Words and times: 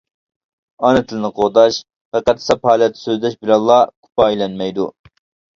ئانا 0.87 1.01
تىلنى 1.11 1.31
قوغداش 1.35 1.77
پەقەت 2.17 2.41
ساپ 2.47 2.65
ھالەتتە 2.71 3.03
سۆزلەش 3.03 3.37
بىلەنلا 3.45 3.79
كۇپايىلەنمەيدۇ. 4.07 4.93